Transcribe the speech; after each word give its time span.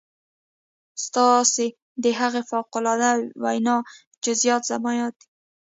ستاسې 1.05 1.67
د 2.03 2.05
هغې 2.19 2.41
فوق 2.49 2.69
العاده 2.79 3.11
وينا 3.43 3.75
جزئيات 4.23 4.63
زما 4.71 4.91
ياد 5.01 5.13
دي. 5.19 5.27